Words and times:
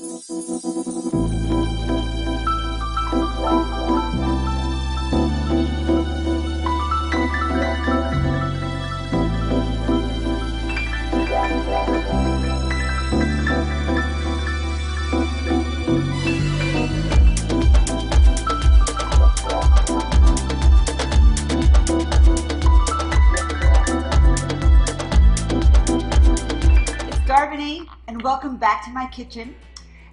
and 0.00 0.22
welcome 28.22 28.56
back 28.56 28.84
to 28.84 28.90
my 28.90 29.08
kitchen. 29.08 29.56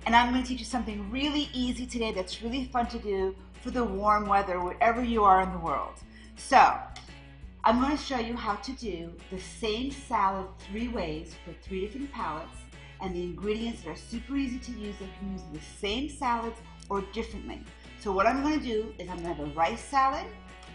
And 0.06 0.16
I'm 0.16 0.32
going 0.32 0.44
to 0.44 0.48
teach 0.48 0.60
you 0.60 0.66
something 0.66 1.10
really 1.10 1.50
easy 1.54 1.88
today 1.88 2.12
that's 2.12 2.44
really 2.44 2.66
fun 2.66 2.88
to 2.88 3.00
do 3.00 3.36
for 3.62 3.72
the 3.72 3.84
warm 3.84 4.28
weather 4.28 4.62
wherever 4.62 5.04
you 5.04 5.24
are 5.24 5.42
in 5.42 5.52
the 5.52 5.58
world. 5.58 5.96
So, 6.36 6.74
I'm 7.64 7.82
going 7.82 7.98
to 7.98 8.04
show 8.04 8.20
you 8.20 8.36
how 8.36 8.56
to 8.58 8.72
do 8.74 9.12
the 9.32 9.40
same 9.40 9.90
salad 9.90 10.46
three 10.70 10.88
ways 10.90 11.34
for 11.44 11.54
three 11.64 11.82
different 11.82 12.12
palates 12.12 12.58
and 13.02 13.16
the 13.16 13.24
ingredients 13.24 13.82
that 13.82 13.90
are 13.90 13.96
super 13.96 14.38
easy 14.38 14.60
to 14.60 14.72
use 14.74 14.96
that 15.00 15.10
can 15.18 15.34
use 15.34 15.42
the 15.52 15.60
same 15.80 16.08
salads 16.08 16.60
or 16.90 17.02
differently. 17.12 17.64
So 18.00 18.12
what 18.12 18.28
I'm 18.28 18.44
going 18.44 18.60
to 18.60 18.66
do 18.66 18.94
is 19.00 19.10
I'm 19.10 19.24
going 19.24 19.36
to 19.36 19.42
have 19.42 19.52
a 19.52 19.56
rice 19.56 19.84
salad, 19.84 20.26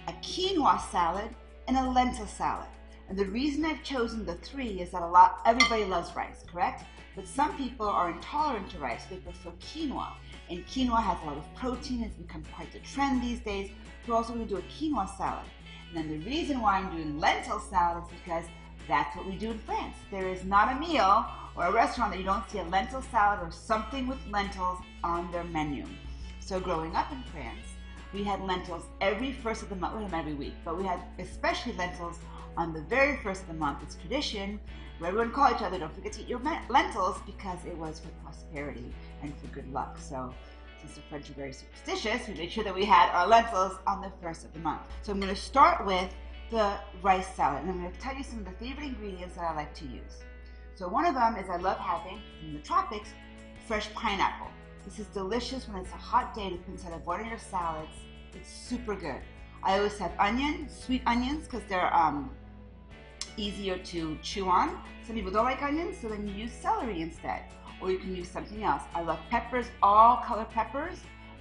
a 0.08 0.12
quinoa 0.14 0.80
salad, 0.90 1.28
and 1.68 1.76
a 1.76 1.88
lentil 1.88 2.26
salad. 2.26 2.66
And 3.10 3.18
the 3.18 3.26
reason 3.26 3.64
I've 3.64 3.82
chosen 3.82 4.24
the 4.24 4.36
three 4.36 4.80
is 4.80 4.90
that 4.92 5.02
a 5.02 5.06
lot, 5.06 5.40
everybody 5.44 5.84
loves 5.84 6.14
rice, 6.14 6.44
correct? 6.46 6.84
But 7.16 7.26
some 7.26 7.56
people 7.56 7.88
are 7.88 8.08
intolerant 8.08 8.70
to 8.70 8.78
rice, 8.78 9.02
they 9.10 9.16
prefer 9.16 9.50
quinoa. 9.60 10.12
And 10.48 10.64
quinoa 10.68 11.02
has 11.02 11.18
a 11.24 11.26
lot 11.26 11.36
of 11.36 11.54
protein, 11.56 12.04
it's 12.04 12.14
become 12.14 12.44
quite 12.54 12.72
the 12.72 12.78
trend 12.78 13.20
these 13.20 13.40
days. 13.40 13.72
We're 14.06 14.14
also 14.14 14.32
going 14.34 14.46
to 14.46 14.54
do 14.54 14.58
a 14.58 14.62
quinoa 14.62 15.08
salad. 15.18 15.44
And 15.88 15.98
then 15.98 16.20
the 16.20 16.24
reason 16.24 16.60
why 16.60 16.78
I'm 16.78 16.94
doing 16.94 17.18
lentil 17.18 17.58
salad 17.58 18.04
is 18.04 18.10
because 18.20 18.44
that's 18.86 19.16
what 19.16 19.26
we 19.26 19.34
do 19.34 19.50
in 19.50 19.58
France. 19.58 19.96
There 20.12 20.28
is 20.28 20.44
not 20.44 20.76
a 20.76 20.78
meal 20.78 21.26
or 21.56 21.64
a 21.64 21.72
restaurant 21.72 22.12
that 22.12 22.18
you 22.18 22.24
don't 22.24 22.48
see 22.48 22.60
a 22.60 22.64
lentil 22.64 23.02
salad 23.02 23.40
or 23.42 23.50
something 23.50 24.06
with 24.06 24.18
lentils 24.30 24.78
on 25.02 25.32
their 25.32 25.44
menu. 25.44 25.84
So 26.38 26.60
growing 26.60 26.94
up 26.94 27.10
in 27.10 27.24
France, 27.32 27.66
we 28.12 28.22
had 28.22 28.40
lentils 28.42 28.84
every 29.00 29.32
first 29.32 29.62
of 29.62 29.68
the 29.68 29.76
month, 29.76 30.12
every 30.12 30.34
week, 30.34 30.54
but 30.64 30.76
we 30.76 30.84
had 30.84 31.00
especially 31.18 31.72
lentils 31.72 32.20
on 32.56 32.72
the 32.72 32.82
very 32.82 33.16
first 33.22 33.42
of 33.42 33.48
the 33.48 33.54
month. 33.54 33.78
It's 33.82 33.96
tradition 33.96 34.60
where 34.98 35.08
everyone 35.08 35.32
call 35.32 35.50
each 35.50 35.62
other, 35.62 35.78
don't 35.78 35.94
forget 35.94 36.12
to 36.12 36.20
eat 36.20 36.28
your 36.28 36.40
lentils 36.68 37.18
because 37.24 37.58
it 37.66 37.76
was 37.76 38.00
for 38.00 38.08
prosperity 38.22 38.92
and 39.22 39.34
for 39.38 39.46
good 39.48 39.72
luck. 39.72 39.96
So 39.98 40.34
since 40.80 40.94
the 40.94 41.00
French 41.08 41.30
are 41.30 41.34
very 41.34 41.52
superstitious, 41.52 42.28
we 42.28 42.34
made 42.34 42.52
sure 42.52 42.64
that 42.64 42.74
we 42.74 42.84
had 42.84 43.10
our 43.10 43.26
lentils 43.26 43.78
on 43.86 44.02
the 44.02 44.12
first 44.22 44.44
of 44.44 44.52
the 44.52 44.58
month. 44.60 44.82
So 45.02 45.12
I'm 45.12 45.20
going 45.20 45.34
to 45.34 45.40
start 45.40 45.86
with 45.86 46.12
the 46.50 46.74
rice 47.02 47.34
salad, 47.34 47.62
and 47.62 47.70
I'm 47.70 47.80
going 47.80 47.92
to 47.92 47.98
tell 47.98 48.14
you 48.14 48.24
some 48.24 48.40
of 48.40 48.44
the 48.44 48.52
favorite 48.52 48.86
ingredients 48.86 49.36
that 49.36 49.44
I 49.44 49.54
like 49.54 49.72
to 49.74 49.84
use. 49.84 50.22
So 50.74 50.88
one 50.88 51.06
of 51.06 51.14
them 51.14 51.36
is 51.36 51.48
I 51.48 51.56
love 51.56 51.78
having, 51.78 52.20
in 52.42 52.54
the 52.54 52.60
tropics, 52.60 53.10
fresh 53.66 53.92
pineapple. 53.94 54.48
This 54.84 54.98
is 54.98 55.06
delicious 55.08 55.68
when 55.68 55.82
it's 55.82 55.92
a 55.92 55.96
hot 55.96 56.34
day 56.34 56.50
to 56.50 56.56
put 56.56 56.72
inside 56.72 56.92
of 56.92 57.06
one 57.06 57.20
of 57.20 57.26
your 57.26 57.38
salads. 57.38 57.92
It's 58.34 58.50
super 58.50 58.94
good. 58.94 59.20
I 59.62 59.76
always 59.76 59.98
have 59.98 60.12
onion, 60.18 60.68
sweet 60.68 61.02
onions, 61.06 61.44
because 61.44 61.62
they're 61.68 61.94
um, 61.94 62.30
easier 63.40 63.78
to 63.78 64.18
chew 64.22 64.48
on. 64.48 64.78
Some 65.06 65.16
people 65.16 65.32
don't 65.32 65.44
like 65.44 65.62
onions, 65.62 65.96
so 66.00 66.08
then 66.08 66.26
you 66.28 66.34
use 66.34 66.52
celery 66.52 67.00
instead. 67.00 67.42
Or 67.80 67.90
you 67.90 67.98
can 67.98 68.14
use 68.14 68.28
something 68.28 68.62
else. 68.62 68.82
I 68.94 69.02
love 69.02 69.18
peppers, 69.30 69.66
all 69.82 70.18
color 70.18 70.44
peppers, 70.44 70.98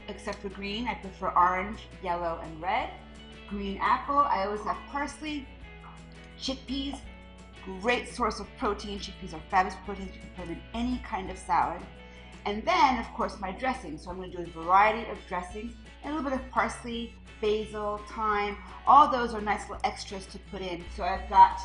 except 0.08 0.42
for 0.42 0.50
green. 0.50 0.88
I 0.88 0.94
prefer 0.95 1.30
orange, 1.36 1.80
yellow, 2.02 2.39
and 2.42 2.61
red. 2.61 2.89
Green 3.50 3.77
apple, 3.81 4.20
I 4.20 4.45
always 4.45 4.61
have 4.61 4.77
parsley. 4.89 5.45
Chickpeas, 6.39 6.98
great 7.82 8.08
source 8.08 8.39
of 8.39 8.48
protein. 8.58 8.99
Chickpeas 8.99 9.33
are 9.33 9.42
fabulous 9.52 9.77
proteins. 9.86 10.11
You 10.15 10.21
can 10.21 10.30
put 10.38 10.45
them 10.45 10.55
in 10.55 10.61
any 10.73 11.02
kind 11.05 11.30
of 11.30 11.38
salad. 11.38 11.82
And 12.45 12.64
then, 12.65 12.99
of 12.99 13.05
course, 13.14 13.38
my 13.39 13.52
dressing. 13.52 13.98
So 13.98 14.09
I'm 14.09 14.15
going 14.15 14.32
to 14.32 14.38
do 14.38 14.43
a 14.43 14.64
variety 14.64 15.09
of 15.11 15.17
dressings 15.27 15.73
a 16.04 16.08
little 16.08 16.23
bit 16.23 16.33
of 16.33 16.49
parsley, 16.52 17.14
basil, 17.42 17.99
thyme. 18.09 18.58
All 18.88 19.09
those 19.09 19.33
are 19.33 19.42
nice 19.42 19.61
little 19.70 19.82
extras 19.83 20.26
to 20.27 20.39
put 20.52 20.61
in. 20.61 20.83
So 20.95 21.04
I've 21.04 21.30
got 21.30 21.59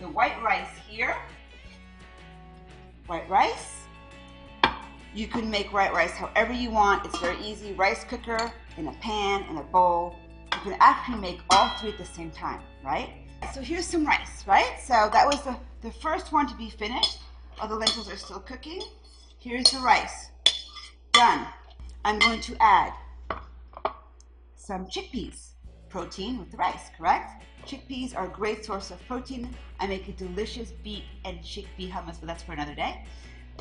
the 0.00 0.08
white 0.08 0.40
rice 0.42 0.68
here. 0.88 1.16
White 3.06 3.28
rice. 3.28 3.84
You 5.14 5.26
can 5.26 5.50
make 5.50 5.72
white 5.72 5.92
rice 5.94 6.10
however 6.10 6.52
you 6.52 6.70
want. 6.70 7.06
It's 7.06 7.18
very 7.18 7.38
easy. 7.40 7.72
Rice 7.72 8.04
cooker, 8.04 8.52
in 8.76 8.88
a 8.88 8.92
pan, 8.94 9.44
in 9.48 9.56
a 9.56 9.62
bowl. 9.62 10.16
You 10.52 10.58
can 10.60 10.76
actually 10.80 11.18
make 11.18 11.40
all 11.50 11.70
three 11.80 11.90
at 11.90 11.98
the 11.98 12.04
same 12.04 12.30
time, 12.30 12.60
right? 12.84 13.10
So 13.54 13.60
here's 13.60 13.86
some 13.86 14.06
rice, 14.06 14.46
right? 14.46 14.78
So 14.82 15.08
that 15.12 15.26
was 15.26 15.42
the, 15.42 15.56
the 15.82 15.90
first 15.90 16.32
one 16.32 16.46
to 16.48 16.54
be 16.56 16.68
finished. 16.68 17.18
All 17.60 17.68
the 17.68 17.76
lentils 17.76 18.10
are 18.10 18.16
still 18.16 18.40
cooking. 18.40 18.82
Here's 19.38 19.70
the 19.70 19.78
rice. 19.78 20.30
Done. 21.12 21.46
I'm 22.04 22.18
going 22.18 22.40
to 22.40 22.56
add 22.60 22.92
some 24.56 24.86
chickpeas, 24.86 25.50
protein 25.88 26.38
with 26.38 26.50
the 26.50 26.56
rice, 26.56 26.90
correct? 26.98 27.42
Chickpeas 27.66 28.16
are 28.16 28.26
a 28.26 28.28
great 28.28 28.64
source 28.64 28.92
of 28.92 29.04
protein. 29.08 29.52
I 29.80 29.88
make 29.88 30.06
a 30.06 30.12
delicious 30.12 30.70
beet 30.84 31.02
and 31.24 31.40
chickpea 31.40 31.90
hummus, 31.90 32.20
but 32.20 32.28
that's 32.28 32.44
for 32.44 32.52
another 32.52 32.76
day. 32.76 33.04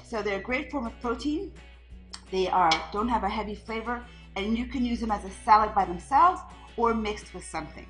So 0.03 0.21
they're 0.21 0.37
a 0.37 0.43
great 0.43 0.69
form 0.69 0.85
of 0.85 0.93
protein. 1.01 1.51
They 2.31 2.47
are 2.47 2.71
don't 2.91 3.07
have 3.07 3.23
a 3.23 3.29
heavy 3.29 3.55
flavor, 3.55 4.05
and 4.35 4.55
you 4.55 4.67
can 4.67 4.85
use 4.85 4.99
them 4.99 5.09
as 5.09 5.25
a 5.25 5.31
salad 5.43 5.73
by 5.73 5.85
themselves 5.85 6.41
or 6.77 6.93
mixed 6.93 7.33
with 7.33 7.43
something. 7.43 7.87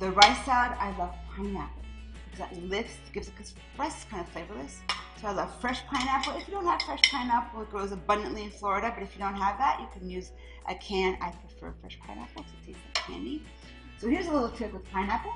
The 0.00 0.10
rice 0.10 0.44
salad, 0.44 0.76
I 0.80 0.96
love 0.98 1.14
pineapple 1.36 1.82
because 2.24 2.40
that 2.40 2.62
lifts, 2.64 2.96
gives 3.12 3.28
it, 3.28 3.36
because 3.36 3.54
rice 3.78 3.98
is 3.98 4.04
kind 4.10 4.22
of 4.26 4.28
flavorless. 4.30 4.80
So 5.20 5.28
I 5.28 5.32
love 5.32 5.54
fresh 5.60 5.86
pineapple. 5.86 6.34
If 6.36 6.48
you 6.48 6.54
don't 6.54 6.66
have 6.66 6.82
fresh 6.82 7.02
pineapple, 7.10 7.62
it 7.62 7.70
grows 7.70 7.92
abundantly 7.92 8.42
in 8.44 8.50
Florida, 8.50 8.92
but 8.92 9.02
if 9.02 9.14
you 9.14 9.20
don't 9.20 9.36
have 9.36 9.58
that, 9.58 9.80
you 9.80 9.86
can 9.98 10.10
use 10.10 10.32
a 10.68 10.74
can. 10.74 11.16
I 11.20 11.30
prefer 11.30 11.72
fresh 11.80 11.98
pineapple 12.00 12.44
to 12.44 12.66
taste 12.66 12.80
like 12.84 12.94
candy. 13.06 13.42
So 13.98 14.08
here's 14.08 14.26
a 14.26 14.32
little 14.32 14.50
trick 14.50 14.72
with 14.72 14.88
pineapple. 14.90 15.32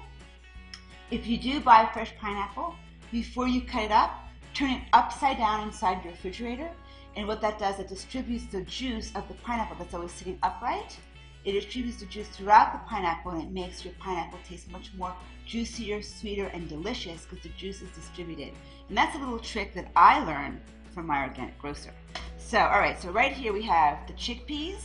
If 1.11 1.27
you 1.27 1.39
do 1.39 1.61
buy 1.61 1.89
fresh 1.93 2.13
pineapple, 2.19 2.75
before 3.11 3.49
you 3.49 3.63
cut 3.63 3.85
it 3.85 3.91
up, 3.91 4.11
turn 4.55 4.71
it 4.71 4.83
upside 4.93 5.39
down 5.39 5.67
inside 5.67 6.05
your 6.05 6.13
refrigerator. 6.13 6.71
And 7.17 7.27
what 7.27 7.41
that 7.41 7.59
does, 7.59 7.81
it 7.81 7.89
distributes 7.89 8.47
the 8.47 8.63
juice 8.63 9.11
of 9.15 9.27
the 9.29 9.35
pineapple 9.35 9.77
that's 9.79 9.95
always 9.95 10.13
sitting 10.13 10.39
upright 10.43 10.97
it 11.45 11.53
distributes 11.53 11.99
the 11.99 12.07
juice 12.07 12.29
throughout 12.29 12.73
the 12.73 12.79
pineapple 12.81 13.33
and 13.33 13.43
it 13.43 13.51
makes 13.51 13.83
your 13.85 13.95
pineapple 13.95 14.39
taste 14.47 14.71
much 14.71 14.91
more 14.97 15.15
juicier, 15.47 16.03
sweeter, 16.03 16.47
and 16.49 16.69
delicious 16.69 17.25
because 17.25 17.43
the 17.43 17.49
juice 17.51 17.81
is 17.81 17.91
distributed. 17.93 18.53
And 18.89 18.97
that's 18.97 19.17
a 19.17 19.19
little 19.19 19.39
trick 19.39 19.73
that 19.75 19.91
I 19.97 20.23
learned 20.25 20.61
from 20.95 21.07
my 21.07 21.27
organic 21.27 21.59
grocer. 21.59 21.93
So, 22.37 22.59
all 22.59 22.79
right, 22.79 23.01
so 23.01 23.11
right 23.11 23.33
here 23.33 23.53
we 23.53 23.63
have 23.63 24.07
the 24.07 24.13
chickpeas, 24.15 24.83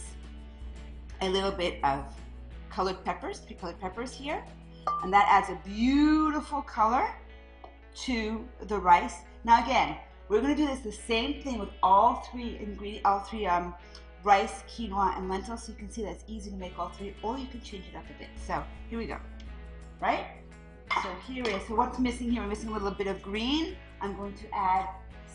a 1.22 1.30
little 1.30 1.52
bit 1.52 1.84
of 1.84 2.06
colored 2.76 3.04
peppers, 3.06 3.40
three 3.40 3.56
colored 3.56 3.80
peppers 3.80 4.12
here, 4.12 4.44
and 5.04 5.14
that 5.14 5.26
adds 5.30 5.50
a 5.50 5.58
beautiful 5.68 6.62
color 6.62 7.08
to 7.96 8.46
the 8.68 8.78
rice. 8.78 9.20
Now 9.46 9.64
again, 9.64 9.98
we're 10.28 10.42
gonna 10.42 10.58
do 10.58 10.68
this 10.68 10.80
the 10.80 10.92
same 10.92 11.42
thing 11.42 11.58
with 11.58 11.70
all 11.82 12.16
three 12.30 12.58
ingredients, 12.60 13.06
all 13.06 13.20
three 13.20 13.46
um, 13.46 13.74
rice, 14.24 14.64
quinoa, 14.68 15.18
and 15.18 15.30
lentils. 15.30 15.64
So 15.64 15.72
you 15.72 15.78
can 15.78 15.90
see 15.90 16.02
that 16.04 16.12
it's 16.12 16.26
easy 16.28 16.50
to 16.50 16.58
make 16.58 16.78
all 16.78 16.90
three, 16.90 17.16
or 17.24 17.38
you 17.38 17.48
can 17.48 17.62
change 17.62 17.86
it 17.92 17.96
up 17.96 18.04
a 18.14 18.20
bit. 18.20 18.28
So 18.46 18.62
here 18.90 19.00
we 19.00 19.06
go, 19.06 19.20
right? 20.02 20.26
So 21.02 21.10
here 21.28 21.46
is, 21.46 21.66
so 21.68 21.76
what's 21.76 21.98
missing 21.98 22.30
here? 22.30 22.42
We're 22.42 22.50
missing 22.50 22.70
a 22.70 22.74
little 22.74 22.92
bit 22.92 23.08
of 23.08 23.22
green. 23.22 23.78
I'm 24.02 24.16
going 24.18 24.34
to 24.34 24.46
add 24.54 24.90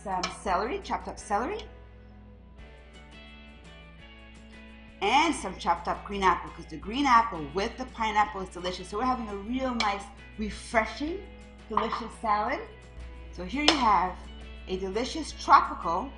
some 0.04 0.22
celery, 0.42 0.80
chopped 0.84 1.08
up 1.08 1.18
celery. 1.18 1.60
And 5.02 5.34
some 5.34 5.56
chopped 5.56 5.88
up 5.88 6.04
green 6.04 6.22
apple, 6.22 6.50
because 6.50 6.70
the 6.70 6.76
green 6.76 7.06
apple 7.06 7.46
with 7.54 7.76
the 7.78 7.86
pineapple 7.86 8.42
is 8.42 8.50
delicious. 8.50 8.88
So 8.88 8.98
we're 8.98 9.04
having 9.04 9.28
a 9.28 9.36
real 9.36 9.74
nice, 9.76 10.02
refreshing, 10.38 11.20
delicious 11.68 12.12
salad. 12.20 12.60
So 13.32 13.44
here 13.44 13.64
you 13.64 13.76
have 13.76 14.14
a 14.68 14.76
delicious 14.76 15.32
tropical 15.32 16.10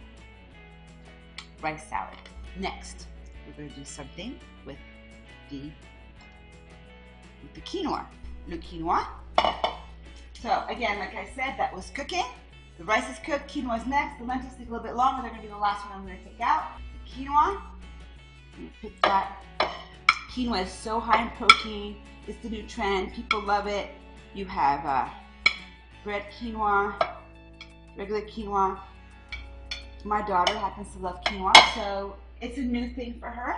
rice 1.62 1.88
salad. 1.88 2.19
Next, 2.58 3.06
we're 3.46 3.55
going 3.55 3.70
to 3.70 3.79
do 3.79 3.84
something 3.84 4.38
with 4.67 4.79
the 5.49 5.70
with 7.43 7.55
the 7.55 7.61
quinoa. 7.61 8.05
The 8.49 8.58
quinoa. 8.58 9.06
So 10.40 10.64
again, 10.69 10.99
like 10.99 11.14
I 11.14 11.29
said, 11.37 11.55
that 11.56 11.73
was 11.73 11.90
cooking. 11.94 12.25
The 12.79 12.84
rice 12.84 13.08
is 13.08 13.19
cooked, 13.25 13.49
quinoa 13.49 13.81
is 13.81 13.87
next. 13.87 14.19
The 14.19 14.25
lentils 14.25 14.55
take 14.58 14.69
a 14.69 14.70
little 14.73 14.84
bit 14.84 14.96
longer. 14.96 15.23
They're 15.23 15.31
going 15.31 15.43
to 15.43 15.49
be 15.49 15.52
the 15.52 15.61
last 15.61 15.88
one 15.88 16.00
I'm 16.00 16.06
going 16.06 16.19
to 16.19 16.25
take 16.25 16.40
out. 16.40 16.64
The 17.05 17.25
quinoa. 17.25 17.62
Put 18.81 18.93
that. 19.02 19.43
Quinoa 20.31 20.64
is 20.64 20.72
so 20.72 21.00
high 21.00 21.22
in 21.22 21.31
protein. 21.31 21.96
It's 22.26 22.38
the 22.43 22.49
new 22.49 22.66
trend. 22.66 23.12
People 23.12 23.43
love 23.43 23.66
it. 23.66 23.88
You 24.34 24.46
have 24.46 24.87
uh, 24.87 25.08
red 26.04 26.25
quinoa, 26.38 26.94
regular 27.96 28.22
quinoa, 28.22 28.78
my 30.04 30.20
daughter 30.22 30.58
happens 30.58 30.93
to 30.94 30.99
love 30.99 31.22
quinoa, 31.25 31.52
so 31.75 32.16
it's 32.40 32.58
a 32.58 32.62
new 32.62 32.90
thing 32.90 33.19
for 33.20 33.28
her. 33.28 33.54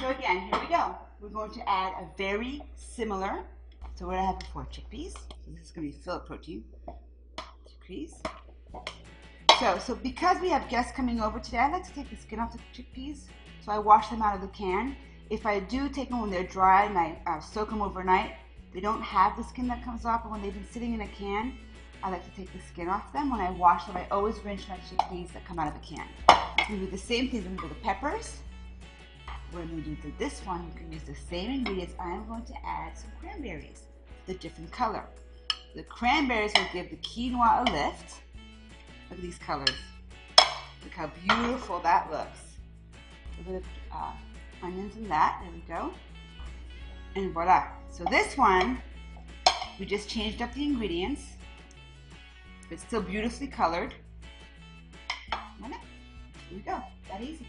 So 0.00 0.08
again, 0.08 0.48
here 0.50 0.60
we 0.60 0.66
go. 0.68 0.96
We're 1.20 1.28
going 1.28 1.52
to 1.52 1.68
add 1.68 1.92
a 2.00 2.06
very 2.16 2.62
similar, 2.74 3.42
so 3.94 4.06
what 4.06 4.16
I 4.16 4.24
have 4.24 4.38
before, 4.38 4.66
chickpeas. 4.72 5.12
So 5.12 5.50
this 5.54 5.66
is 5.66 5.70
going 5.70 5.92
to 5.92 5.96
be 5.96 6.02
filled 6.02 6.26
protein. 6.26 6.64
Chickpeas. 7.68 8.14
So, 9.60 9.78
so 9.78 9.94
because 9.94 10.40
we 10.40 10.48
have 10.48 10.68
guests 10.68 10.92
coming 10.92 11.20
over 11.20 11.38
today, 11.38 11.58
I 11.58 11.70
like 11.70 11.86
to 11.86 11.92
take 11.94 12.10
the 12.10 12.16
skin 12.16 12.40
off 12.40 12.52
the 12.52 12.58
chickpeas. 12.74 13.26
So 13.64 13.70
I 13.70 13.78
wash 13.78 14.08
them 14.08 14.20
out 14.20 14.34
of 14.34 14.40
the 14.40 14.48
can. 14.48 14.96
If 15.30 15.46
I 15.46 15.60
do 15.60 15.88
take 15.88 16.10
them 16.10 16.20
when 16.20 16.30
they're 16.30 16.42
dry 16.42 16.84
and 16.84 16.98
I 16.98 17.18
uh, 17.26 17.40
soak 17.40 17.70
them 17.70 17.80
overnight, 17.80 18.32
they 18.74 18.80
don't 18.80 19.00
have 19.00 19.36
the 19.36 19.44
skin 19.44 19.68
that 19.68 19.84
comes 19.84 20.04
off, 20.04 20.24
but 20.24 20.32
when 20.32 20.42
they've 20.42 20.52
been 20.52 20.66
sitting 20.66 20.92
in 20.92 21.02
a 21.02 21.06
can, 21.08 21.56
I 22.02 22.10
like 22.10 22.24
to 22.24 22.30
take 22.36 22.52
the 22.52 22.58
skin 22.60 22.88
off 22.88 23.12
them. 23.12 23.30
When 23.30 23.40
I 23.40 23.50
wash 23.50 23.84
them, 23.84 23.96
I 23.96 24.06
always 24.10 24.38
rinse 24.44 24.68
my 24.68 24.76
chickpeas 24.76 25.32
that 25.32 25.44
come 25.46 25.60
out 25.60 25.68
of 25.68 25.74
the 25.74 25.86
can. 25.86 26.06
We 26.68 26.78
do 26.78 26.90
the 26.90 26.98
same 26.98 27.30
thing 27.30 27.44
with 27.44 27.68
the 27.68 27.76
peppers. 27.76 28.38
When 29.52 29.74
we 29.76 29.82
do 29.82 30.12
this 30.18 30.40
one, 30.44 30.64
you 30.64 30.78
can 30.78 30.92
use 30.92 31.04
the 31.04 31.14
same 31.14 31.52
ingredients. 31.52 31.94
I 32.00 32.10
am 32.10 32.26
going 32.26 32.44
to 32.46 32.54
add 32.66 32.98
some 32.98 33.12
cranberries, 33.20 33.84
the 34.26 34.34
different 34.34 34.72
color. 34.72 35.04
The 35.76 35.84
cranberries 35.84 36.52
will 36.56 36.66
give 36.72 36.90
the 36.90 36.96
quinoa 36.96 37.68
a 37.68 37.72
lift. 37.72 38.23
Look 39.10 39.18
at 39.18 39.22
these 39.22 39.38
colors. 39.38 39.70
Look 40.82 40.92
how 40.92 41.10
beautiful 41.26 41.80
that 41.80 42.10
looks. 42.10 42.38
A 43.40 43.44
bit 43.44 43.56
of 43.56 43.64
uh, 43.92 44.12
onions 44.62 44.96
in 44.96 45.08
that. 45.08 45.40
There 45.42 45.52
we 45.52 45.60
go. 45.60 45.92
And 47.14 47.32
voila. 47.32 47.68
So 47.90 48.04
this 48.10 48.36
one, 48.36 48.80
we 49.78 49.86
just 49.86 50.08
changed 50.08 50.42
up 50.42 50.52
the 50.54 50.64
ingredients. 50.64 51.22
It's 52.70 52.82
still 52.82 53.02
beautifully 53.02 53.46
colored. 53.46 53.94
Here 56.54 56.62
we 56.64 56.70
go. 56.70 56.82
That 57.10 57.20
easy. 57.20 57.48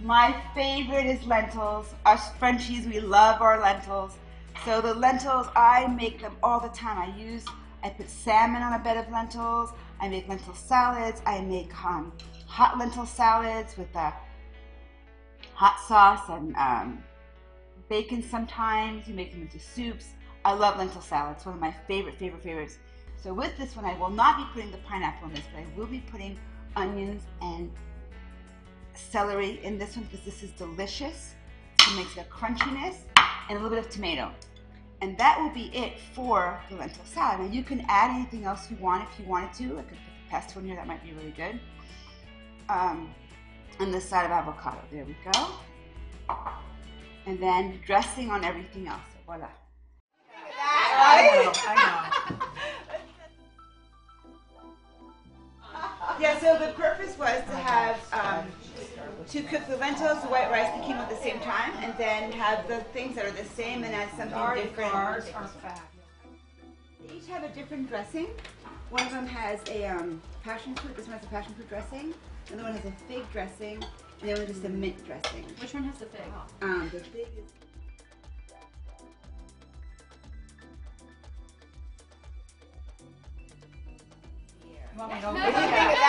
My 0.00 0.34
favorite 0.54 1.06
is 1.06 1.22
lentils. 1.26 1.94
Us 2.06 2.30
Frenchies, 2.38 2.86
we 2.86 2.98
love 2.98 3.42
our 3.42 3.60
lentils. 3.60 4.16
So 4.64 4.80
the 4.80 4.94
lentils, 4.94 5.48
I 5.54 5.86
make 5.88 6.20
them 6.20 6.36
all 6.42 6.58
the 6.60 6.70
time. 6.70 6.98
I 6.98 7.14
use, 7.16 7.44
I 7.82 7.90
put 7.90 8.08
salmon 8.08 8.62
on 8.62 8.72
a 8.72 8.78
bed 8.78 8.96
of 8.96 9.10
lentils. 9.12 9.70
I 10.02 10.08
make 10.08 10.28
lentil 10.28 10.54
salads. 10.54 11.22
I 11.24 11.40
make 11.40 11.72
um, 11.84 12.12
hot 12.46 12.76
lentil 12.76 13.06
salads 13.06 13.76
with 13.78 13.94
uh, 13.94 14.10
hot 15.54 15.78
sauce 15.86 16.28
and 16.28 16.56
um, 16.56 17.04
bacon 17.88 18.20
sometimes. 18.20 19.06
You 19.06 19.14
make 19.14 19.30
them 19.30 19.42
into 19.42 19.60
soups. 19.60 20.08
I 20.44 20.54
love 20.54 20.76
lentil 20.76 21.00
salads. 21.00 21.46
One 21.46 21.54
of 21.54 21.60
my 21.60 21.72
favorite, 21.86 22.18
favorite, 22.18 22.42
favorites. 22.42 22.78
So 23.22 23.32
with 23.32 23.56
this 23.56 23.76
one, 23.76 23.84
I 23.84 23.96
will 23.96 24.10
not 24.10 24.38
be 24.38 24.44
putting 24.52 24.72
the 24.72 24.78
pineapple 24.78 25.28
in 25.28 25.34
this, 25.34 25.44
but 25.54 25.60
I 25.60 25.66
will 25.78 25.86
be 25.86 26.00
putting 26.10 26.36
onions 26.74 27.22
and 27.40 27.70
celery 28.94 29.60
in 29.62 29.78
this 29.78 29.96
one 29.96 30.06
because 30.06 30.24
this 30.24 30.42
is 30.42 30.50
delicious. 30.50 31.34
It 31.78 31.96
makes 31.96 32.16
a 32.16 32.24
crunchiness 32.24 32.96
and 33.48 33.58
a 33.58 33.62
little 33.62 33.70
bit 33.70 33.78
of 33.78 33.88
tomato. 33.88 34.32
And 35.02 35.18
that 35.18 35.38
will 35.40 35.50
be 35.50 35.76
it 35.76 35.98
for 36.14 36.62
the 36.70 36.76
lentil 36.76 37.04
salad. 37.04 37.40
Now 37.40 37.52
you 37.52 37.64
can 37.64 37.84
add 37.88 38.14
anything 38.14 38.44
else 38.44 38.70
you 38.70 38.76
want 38.76 39.08
if 39.10 39.18
you 39.18 39.26
wanted 39.26 39.52
to. 39.54 39.78
I 39.78 39.82
could 39.82 39.88
put 39.88 39.96
the 39.98 40.30
pesto 40.30 40.60
in 40.60 40.66
here, 40.66 40.76
that 40.76 40.86
might 40.86 41.02
be 41.02 41.12
really 41.12 41.32
good. 41.32 41.58
Um, 42.68 43.12
and 43.80 43.92
the 43.92 44.00
side 44.00 44.24
of 44.26 44.30
avocado, 44.30 44.78
there 44.92 45.04
we 45.04 45.16
go. 45.32 45.48
And 47.26 47.42
then 47.42 47.80
dressing 47.84 48.30
on 48.30 48.44
everything 48.44 48.86
else, 48.86 49.00
voila. 49.26 49.48
I 50.64 51.42
know, 51.44 51.52
I 51.66 51.74
know. 51.74 52.36
Yeah, 56.20 56.38
so 56.38 56.64
the 56.64 56.72
purpose 56.74 57.18
was 57.18 57.42
to 57.42 57.56
have 57.56 57.98
um, 58.12 58.46
to 59.28 59.42
cook 59.42 59.66
the 59.68 59.76
lentils, 59.76 60.20
the 60.22 60.28
white 60.28 60.50
rice, 60.50 60.70
the 60.76 60.82
quinoa 60.82 61.02
at 61.02 61.10
the 61.10 61.16
same 61.16 61.38
time, 61.40 61.72
and 61.78 61.96
then 61.98 62.32
have 62.32 62.66
the 62.68 62.78
things 62.92 63.14
that 63.16 63.24
are 63.26 63.30
the 63.30 63.44
same 63.44 63.84
and 63.84 63.94
add 63.94 64.08
something 64.16 64.64
different. 64.64 64.94
Ours 64.94 65.24
are 65.34 65.46
fat. 65.46 65.80
They 67.06 67.14
each 67.14 67.26
have 67.28 67.44
a 67.44 67.48
different 67.48 67.88
dressing. 67.88 68.28
One 68.90 69.06
of 69.06 69.12
them 69.12 69.26
has 69.26 69.60
a 69.70 69.86
um, 69.86 70.20
passion 70.44 70.74
fruit. 70.74 70.96
This 70.96 71.06
one 71.06 71.16
has 71.16 71.24
a 71.24 71.28
passion 71.28 71.54
fruit 71.54 71.68
dressing. 71.68 72.14
Another 72.48 72.64
one 72.64 72.72
has 72.76 72.84
a 72.84 72.92
fig 73.08 73.30
dressing, 73.32 73.74
and 73.74 74.28
the 74.28 74.32
other 74.32 74.42
one 74.42 74.52
just 74.52 74.64
a 74.64 74.68
mint 74.68 75.04
dressing. 75.06 75.44
Which 75.60 75.74
one 75.74 75.84
has 75.84 75.98
the 75.98 76.06
fig? 76.06 76.20
Um, 76.60 76.90
the 76.92 77.00
fig 77.00 77.28
is. 77.38 77.52
Mommy, 84.94 85.14
don't 85.22 85.34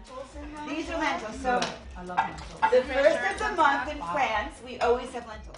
Lentils 0.00 0.34
in 0.36 0.54
that? 0.54 0.68
These 0.68 0.90
are 0.90 0.98
lentils. 0.98 1.40
So 1.42 1.60
I 1.96 2.04
love 2.04 2.16
lentils. 2.16 2.60
the 2.72 2.82
first 2.94 3.42
of 3.42 3.50
the 3.50 3.56
month 3.56 3.90
in 3.90 3.98
France, 3.98 4.54
we 4.64 4.78
always 4.78 5.10
have 5.10 5.26
lentils. 5.26 5.56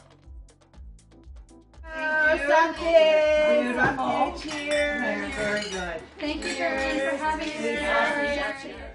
Thank 1.95 2.41
you. 2.41 2.49
Santé, 2.49 3.63
Beautiful. 3.63 3.83
santé, 3.85 4.43
cheers. 4.43 5.01
Very, 5.01 5.31
very 5.33 5.63
good. 5.71 6.03
Thank 6.19 6.45
you, 6.45 6.55
Gertie, 6.57 6.99
for 6.99 7.17
having 7.17 7.49
us. 7.49 7.53
Cheers. 7.53 8.63
here. 8.63 8.92